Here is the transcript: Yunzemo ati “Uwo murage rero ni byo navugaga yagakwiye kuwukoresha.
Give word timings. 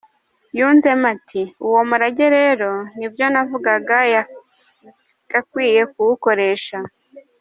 Yunzemo 0.57 1.05
ati 1.15 1.41
“Uwo 1.65 1.81
murage 1.89 2.25
rero 2.37 2.69
ni 2.97 3.07
byo 3.11 3.25
navugaga 3.33 3.97
yagakwiye 4.13 5.81
kuwukoresha. 5.93 6.77